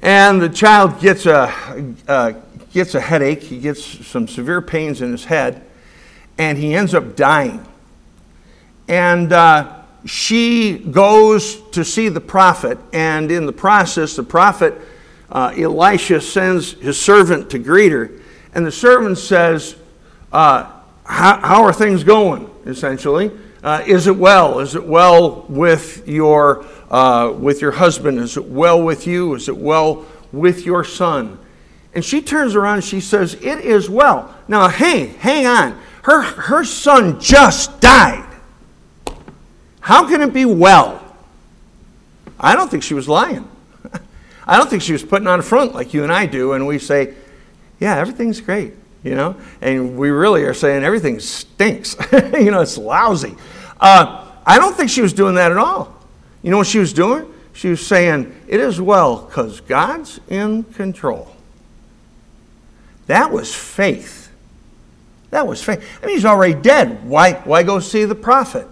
[0.00, 2.34] And the child gets a,
[2.72, 5.64] gets a headache, he gets some severe pains in his head,
[6.36, 7.64] and he ends up dying.
[8.88, 14.74] And uh, she goes to see the prophet, and in the process, the prophet
[15.30, 18.10] uh, Elisha sends his servant to greet her,
[18.52, 19.76] and the servant says,
[20.32, 20.68] uh,
[21.04, 23.30] how, how, are things going, essentially?
[23.62, 24.60] Uh, is it well?
[24.60, 28.18] Is it well with your, uh, with your husband?
[28.18, 29.34] Is it well with you?
[29.34, 31.38] Is it well with your son?
[31.94, 34.34] And she turns around and she says, It is well.
[34.46, 35.80] Now, hey, hang on.
[36.02, 38.24] Her, her son just died.
[39.80, 41.02] How can it be well?
[42.38, 43.48] I don't think she was lying.
[44.46, 46.66] I don't think she was putting on a front like you and I do, and
[46.66, 47.14] we say,
[47.80, 49.36] yeah, everything's great, you know?
[49.60, 51.96] And we really are saying everything stinks.
[52.12, 53.36] you know, it's lousy.
[53.80, 55.94] Uh, I don't think she was doing that at all.
[56.42, 57.32] You know what she was doing?
[57.52, 61.34] She was saying, it is well because God's in control.
[63.06, 64.30] That was faith.
[65.30, 65.84] That was faith.
[66.02, 67.04] I mean, he's already dead.
[67.04, 68.66] Why, why go see the prophet?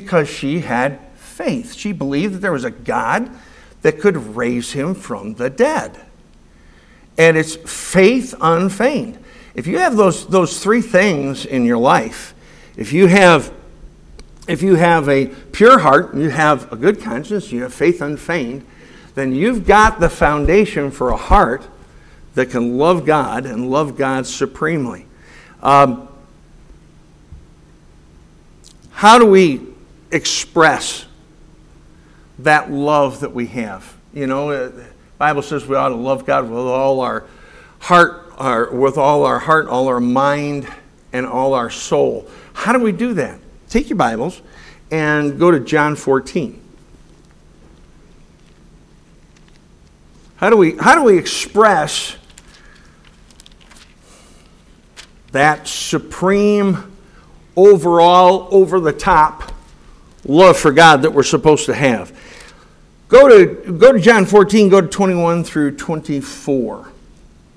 [0.00, 1.74] because she had faith.
[1.74, 3.30] She believed that there was a God
[3.80, 5.98] that could raise him from the dead.
[7.16, 9.18] And it's faith unfeigned.
[9.56, 12.34] If you have those, those three things in your life,
[12.76, 13.52] If you have
[14.46, 18.64] if you have a pure heart, you have a good conscience, you have faith unfeigned,
[19.16, 21.66] then you've got the foundation for a heart
[22.34, 25.06] that can love God and love God supremely.
[25.62, 26.08] Um,
[28.90, 29.62] how do we
[30.12, 31.06] express
[32.38, 33.96] that love that we have?
[34.14, 34.86] You know, the uh,
[35.18, 37.24] Bible says we ought to love God with all our
[37.80, 40.68] heart, our, with all our heart, all our mind,
[41.12, 42.28] and all our soul.
[42.52, 43.38] How do we do that?
[43.68, 44.42] Take your Bibles
[44.90, 46.62] and go to John 14.
[50.36, 52.16] How do we, how do we express
[55.32, 56.92] that supreme,
[57.56, 59.52] overall, over the top
[60.24, 62.16] love for God that we're supposed to have?
[63.08, 66.92] Go to, go to John 14, go to 21 through 24.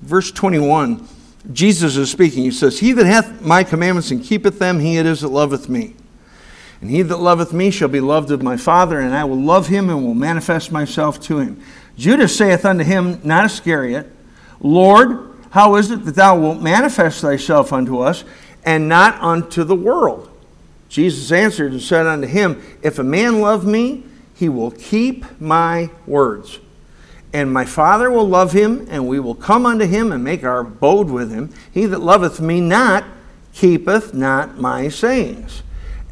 [0.02, 1.06] Verse 21,
[1.52, 2.44] Jesus is speaking.
[2.44, 5.68] He says, He that hath my commandments and keepeth them, he it is that loveth
[5.68, 5.94] me.
[6.80, 9.66] And he that loveth me shall be loved of my Father, and I will love
[9.66, 11.62] him and will manifest myself to him.
[11.98, 14.10] Judas saith unto him, not Iscariot,
[14.60, 18.24] Lord, how is it that thou wilt manifest thyself unto us,
[18.64, 20.30] and not unto the world?
[20.88, 25.90] Jesus answered and said unto him, If a man love me, he will keep my
[26.06, 26.58] words.
[27.32, 30.60] And my Father will love him, and we will come unto him and make our
[30.60, 31.50] abode with him.
[31.70, 33.04] He that loveth me not
[33.52, 35.62] keepeth not my sayings.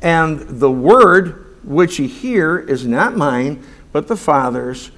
[0.00, 3.62] And the word which ye hear is not mine,
[3.92, 4.90] but the Father's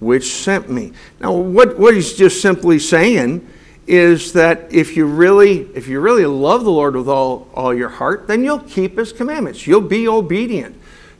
[0.00, 0.92] which sent me.
[1.20, 3.46] Now, what, what he's just simply saying
[3.86, 7.88] is that if you really if you really love the Lord with all, all your
[7.88, 9.66] heart, then you'll keep his commandments.
[9.66, 10.76] You'll be obedient.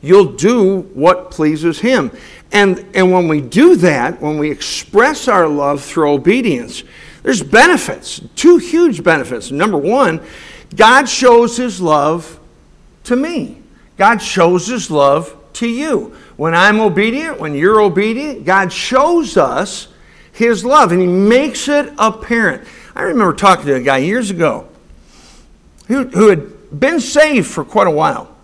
[0.07, 2.11] You'll do what pleases him.
[2.51, 6.83] And, and when we do that, when we express our love through obedience,
[7.23, 9.51] there's benefits, two huge benefits.
[9.51, 10.21] Number one,
[10.75, 12.39] God shows his love
[13.03, 13.61] to me.
[13.97, 16.15] God shows his love to you.
[16.37, 19.87] When I'm obedient, when you're obedient, God shows us
[20.31, 22.65] his love and he makes it apparent.
[22.95, 24.67] I remember talking to a guy years ago
[25.87, 28.36] who, who had been saved for quite a while.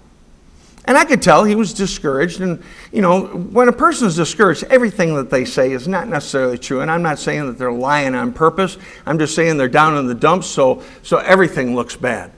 [0.85, 2.41] And I could tell he was discouraged.
[2.41, 2.61] And,
[2.91, 6.81] you know, when a person is discouraged, everything that they say is not necessarily true.
[6.81, 8.77] And I'm not saying that they're lying on purpose.
[9.05, 12.31] I'm just saying they're down in the dumps, so, so everything looks bad.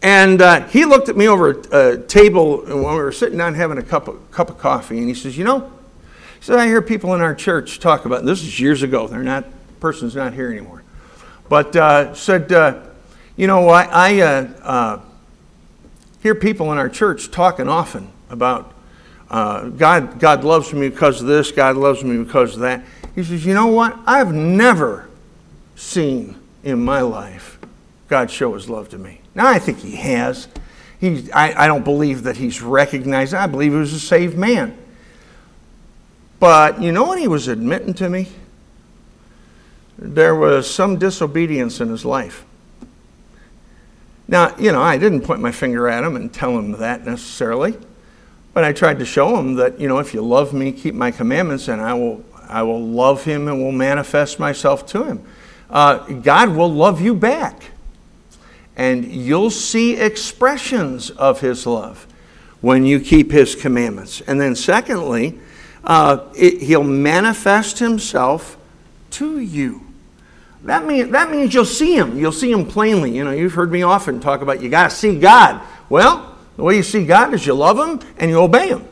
[0.00, 3.78] And uh, he looked at me over a table when we were sitting down having
[3.78, 5.60] a cup of, cup of coffee, and he says, You know,
[6.40, 9.06] he said, I hear people in our church talk about this is years ago.
[9.06, 10.82] They're not, the person's not here anymore.
[11.48, 12.82] But uh, said, uh,
[13.36, 15.00] You know, I, I uh, uh,
[16.22, 18.72] hear people in our church talking often about
[19.30, 22.84] uh, God, God loves me because of this, God loves me because of that.
[23.14, 23.98] He says, You know what?
[24.06, 25.08] I've never
[25.74, 27.58] seen in my life
[28.08, 29.20] God show his love to me.
[29.34, 30.48] Now, I think he has.
[31.00, 33.34] He, I, I don't believe that he's recognized.
[33.34, 34.76] I believe he was a saved man.
[36.38, 38.28] But you know what he was admitting to me?
[39.98, 42.44] There was some disobedience in his life.
[44.32, 47.76] Now, you know, I didn't point my finger at him and tell him that necessarily,
[48.54, 51.10] but I tried to show him that, you know, if you love me, keep my
[51.10, 55.22] commandments, and I will, I will love him and will manifest myself to him.
[55.68, 57.72] Uh, God will love you back
[58.74, 62.06] and you'll see expressions of his love
[62.62, 64.22] when you keep his commandments.
[64.22, 65.38] And then, secondly,
[65.84, 68.56] uh, it, he'll manifest himself
[69.10, 69.91] to you.
[70.64, 72.18] That, mean, that means you'll see him.
[72.18, 73.14] You'll see him plainly.
[73.14, 75.60] You know, you've heard me often talk about you got to see God.
[75.88, 78.86] Well, the way you see God is you love him and you obey him.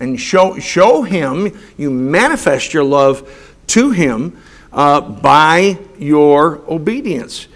[0.00, 3.28] And show, show him, you manifest your love
[3.68, 4.40] to him
[4.72, 7.48] uh, by your obedience.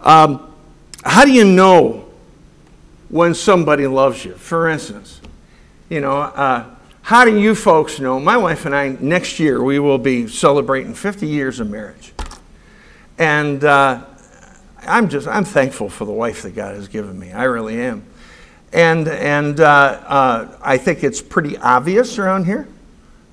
[0.00, 0.54] Um,
[1.04, 2.08] how do you know
[3.08, 4.34] when somebody loves you?
[4.34, 5.20] For instance,
[5.88, 6.66] you know, uh,
[7.02, 8.20] how do you folks know?
[8.20, 12.12] My wife and I, next year, we will be celebrating 50 years of marriage.
[13.18, 14.04] And uh,
[14.82, 17.32] I'm just, I'm thankful for the wife that God has given me.
[17.32, 18.04] I really am.
[18.72, 22.68] And, and uh, uh I think it's pretty obvious around here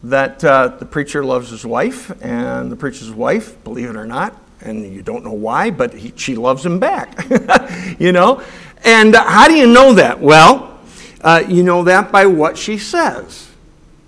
[0.04, 4.40] that uh, the preacher loves his wife, and the preacher's wife, believe it or not,
[4.62, 7.28] and you don't know why, but he, she loves him back.
[8.00, 8.44] you know?
[8.84, 10.20] And how do you know that?
[10.20, 10.80] Well,
[11.22, 13.50] uh, you know that by what she says,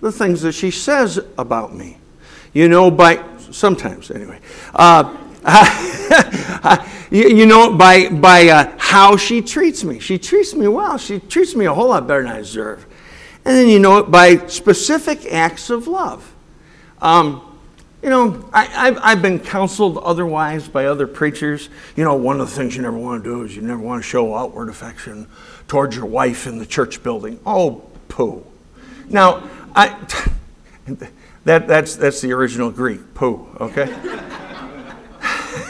[0.01, 1.97] the things that she says about me.
[2.53, 4.39] You know, by sometimes anyway.
[4.75, 5.17] Uh,
[7.11, 9.99] you, you, know, by, by uh, how she treats me.
[9.99, 10.97] She treats me well.
[10.97, 12.85] She treats me a whole lot better than I deserve.
[13.45, 16.33] And then you know it by specific acts of love.
[17.01, 17.41] Um,
[18.03, 21.69] You know, I, have I've been counseled otherwise by other preachers.
[21.95, 24.03] You know, one of the things you never want to do is you never want
[24.03, 25.27] to show outward affection
[25.67, 27.39] towards your wife in the church building.
[27.45, 28.45] Oh, poo.
[29.09, 29.97] Now, I,
[31.43, 33.88] that, that's, that's the original Greek, poo, okay?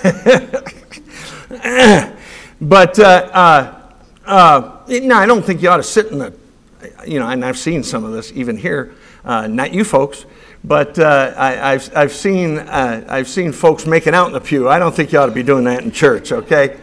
[2.61, 3.81] but, uh, uh,
[4.25, 6.33] uh, no, I don't think you ought to sit in the,
[7.05, 8.93] you know, and I've seen some of this even here,
[9.25, 10.25] uh, not you folks,
[10.63, 14.69] but uh, I, have I've, seen, I've seen folks making out in the pew.
[14.69, 16.77] I don't think you ought to be doing that in church, okay?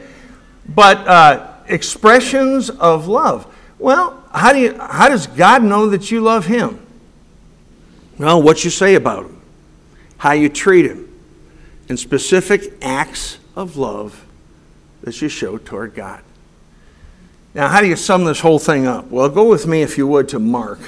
[0.69, 3.47] But expressions of love.
[3.79, 6.81] Well, how, do you, how does God know that you love Him?
[8.19, 9.41] Well, what you say about Him,
[10.19, 11.04] how you treat Him,
[11.89, 14.25] and specific acts of love
[15.03, 16.23] that you show toward God.
[17.55, 19.11] Now, how do you sum this whole thing up?
[19.11, 20.81] Well, go with me, if you would, to Mark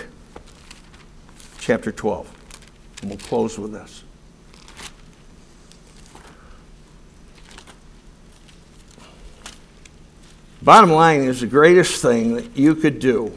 [1.58, 2.28] chapter 12.
[3.02, 4.02] And we'll close with this.
[10.62, 13.32] Bottom line is the greatest thing that you could do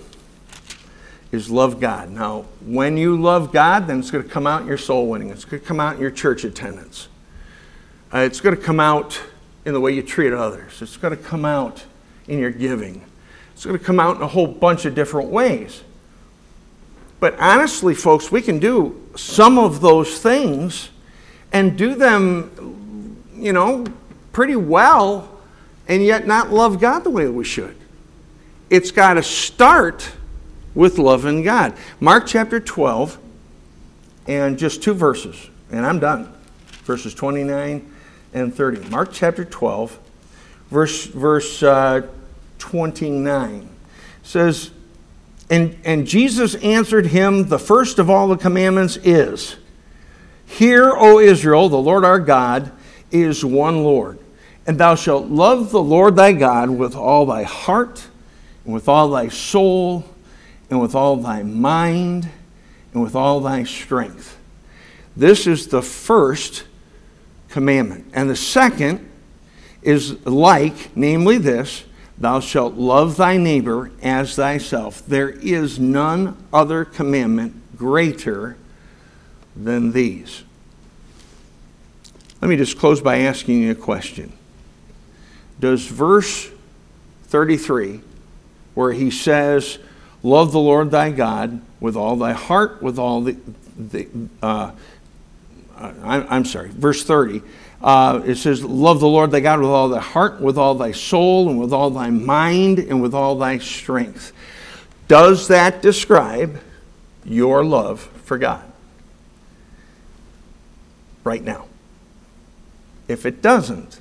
[1.31, 2.09] is love God.
[2.09, 5.29] Now, when you love God, then it's going to come out in your soul winning.
[5.29, 7.08] It's going to come out in your church attendance.
[8.13, 9.21] Uh, it's going to come out
[9.65, 10.81] in the way you treat others.
[10.81, 11.83] It's going to come out
[12.27, 13.03] in your giving.
[13.53, 15.83] It's going to come out in a whole bunch of different ways.
[17.19, 20.89] But honestly, folks, we can do some of those things
[21.51, 23.85] and do them, you know,
[24.31, 25.39] pretty well
[25.87, 27.75] and yet not love God the way we should.
[28.69, 30.11] It's got to start
[30.75, 31.75] with loving God.
[31.99, 33.17] Mark chapter 12,
[34.27, 36.31] and just two verses, and I'm done.
[36.83, 37.95] Verses 29
[38.33, 38.89] and 30.
[38.89, 39.99] Mark chapter 12,
[40.69, 42.07] verse, verse uh,
[42.59, 43.69] 29
[44.23, 44.71] says,
[45.49, 49.55] and, and Jesus answered him, The first of all the commandments is,
[50.45, 52.71] Hear, O Israel, the Lord our God
[53.11, 54.19] is one Lord.
[54.67, 58.07] And thou shalt love the Lord thy God with all thy heart,
[58.65, 60.05] and with all thy soul,
[60.69, 62.29] and with all thy mind,
[62.93, 64.37] and with all thy strength.
[65.17, 66.65] This is the first
[67.49, 68.11] commandment.
[68.13, 69.09] And the second
[69.81, 71.83] is like, namely this
[72.19, 75.05] Thou shalt love thy neighbor as thyself.
[75.07, 78.57] There is none other commandment greater
[79.55, 80.43] than these.
[82.41, 84.33] Let me just close by asking you a question.
[85.61, 86.49] Does verse
[87.27, 88.01] 33,
[88.73, 89.79] where he says,
[90.21, 93.37] Love the Lord thy God with all thy heart, with all the,
[93.77, 94.07] the
[94.41, 94.71] uh,
[95.79, 97.41] I, am sorry, verse 30.
[97.81, 100.91] Uh, it says, Love the Lord thy God with all thy heart, with all thy
[100.91, 104.33] soul, and with all thy mind, and with all thy strength.
[105.07, 106.59] Does that describe
[107.23, 108.63] your love for God?
[111.23, 111.65] Right now.
[113.07, 113.99] If it doesn't,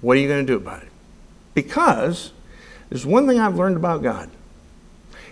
[0.00, 0.88] what are you going to do about it?
[1.54, 2.32] Because
[2.88, 4.30] there's one thing I've learned about God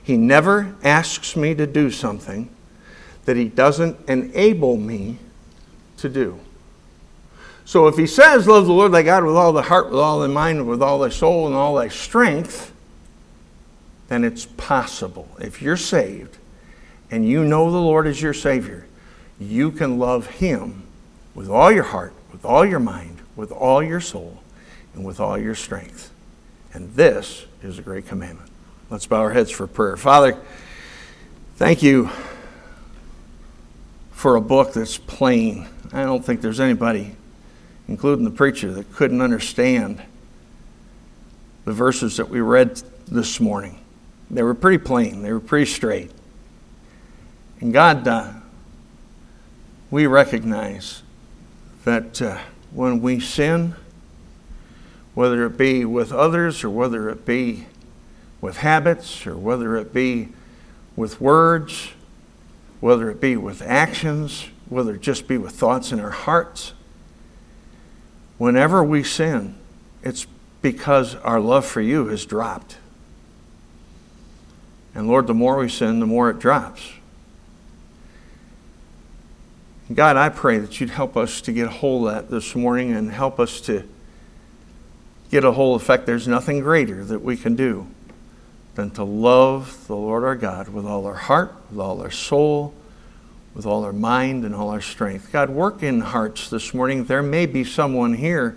[0.03, 2.51] He never asks me to do something
[3.25, 5.19] that He doesn't enable me
[6.01, 6.41] to do.
[7.65, 10.21] So if he says, Love the Lord thy God with all thy heart, with all
[10.21, 12.73] thy mind, with all thy soul, and all thy strength,
[14.09, 15.29] then it's possible.
[15.41, 16.37] If you're saved
[17.11, 18.87] and you know the Lord is your Savior,
[19.39, 20.83] you can love him
[21.35, 24.43] with all your heart, with all your mind, with all your soul,
[24.95, 26.11] and with all your strength.
[26.73, 28.51] And this is a great commandment.
[28.91, 29.97] Let's bow our heads for prayer.
[29.97, 30.37] Father,
[31.55, 32.11] thank you
[34.11, 35.69] for a book that's plain.
[35.93, 37.17] I don't think there's anybody
[37.91, 40.01] including the preacher, that couldn't understand
[41.65, 43.81] the verses that we read this morning.
[44.31, 46.13] They were pretty plain, they were pretty straight.
[47.61, 48.33] And God, uh,
[49.91, 51.03] we recognize
[51.85, 52.39] that uh,
[52.71, 53.75] when we sin,
[55.15, 57.67] whether it be with others or whether it be
[58.41, 60.29] with habits or whether it be
[60.95, 61.91] with words,
[62.79, 66.73] whether it be with actions, whether it just be with thoughts in our hearts,
[68.39, 69.57] whenever we sin,
[70.03, 70.27] it's
[70.63, 72.79] because our love for you has dropped.
[74.95, 76.93] And Lord, the more we sin, the more it drops.
[79.93, 82.93] God, I pray that you'd help us to get a hold of that this morning
[82.93, 83.83] and help us to
[85.31, 87.89] get a hold of fact there's nothing greater that we can do
[88.77, 92.73] than to love the Lord our God with all our heart, with all our soul,
[93.55, 95.33] with all our mind and all our strength.
[95.33, 97.05] God, work in hearts this morning.
[97.05, 98.57] There may be someone here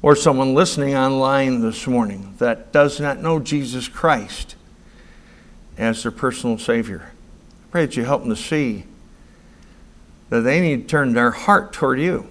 [0.00, 4.54] or someone listening online this morning that does not know Jesus Christ
[5.76, 7.10] as their personal Savior.
[7.10, 8.84] I pray that you help them to see
[10.30, 12.28] that they need to turn their heart toward you.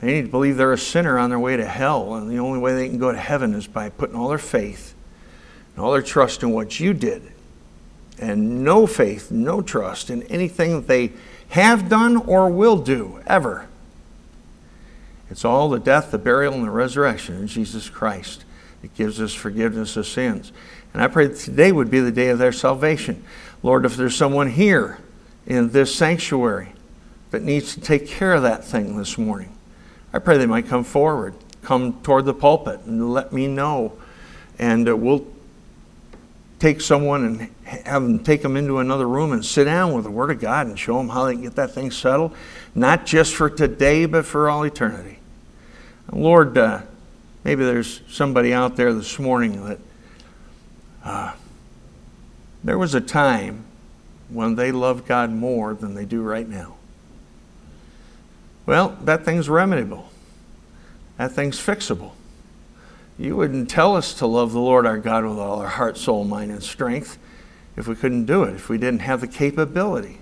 [0.00, 2.58] They need to believe they're a sinner on their way to hell, and the only
[2.58, 4.94] way they can go to heaven is by putting all their faith
[5.74, 7.29] and all their trust in what you did.
[8.20, 11.12] And no faith, no trust in anything that they
[11.48, 13.66] have done or will do, ever.
[15.30, 18.44] It's all the death, the burial, and the resurrection in Jesus Christ
[18.82, 20.52] that gives us forgiveness of sins.
[20.92, 23.24] And I pray that today would be the day of their salvation.
[23.62, 24.98] Lord, if there's someone here
[25.46, 26.72] in this sanctuary
[27.30, 29.56] that needs to take care of that thing this morning,
[30.12, 33.92] I pray they might come forward, come toward the pulpit, and let me know.
[34.58, 35.26] And uh, we'll
[36.60, 40.10] take someone and have them take them into another room and sit down with the
[40.10, 42.36] Word of God and show them how they can get that thing settled,
[42.74, 45.18] not just for today, but for all eternity.
[46.12, 46.82] Lord, uh,
[47.44, 49.78] maybe there's somebody out there this morning that
[51.02, 51.32] uh,
[52.62, 53.64] there was a time
[54.28, 56.74] when they loved God more than they do right now.
[58.66, 60.04] Well, that thing's remediable.
[61.16, 62.12] That thing's fixable.
[63.20, 66.24] You wouldn't tell us to love the Lord our God with all our heart, soul,
[66.24, 67.18] mind, and strength
[67.76, 70.20] if we couldn't do it, if we didn't have the capability.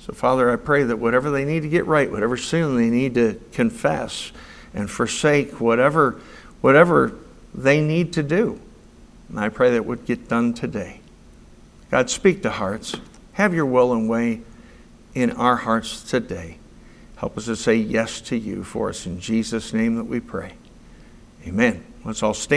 [0.00, 3.14] So, Father, I pray that whatever they need to get right, whatever sin they need
[3.14, 4.32] to confess
[4.74, 6.20] and forsake, whatever,
[6.62, 7.12] whatever
[7.54, 8.60] they need to do,
[9.28, 10.98] and I pray that would get done today.
[11.92, 12.96] God, speak to hearts.
[13.34, 14.40] Have your will and way
[15.14, 16.58] in our hearts today.
[17.18, 19.06] Help us to say yes to you for us.
[19.06, 20.54] In Jesus' name that we pray.
[21.48, 21.82] Amen.
[22.04, 22.46] Let's all stand.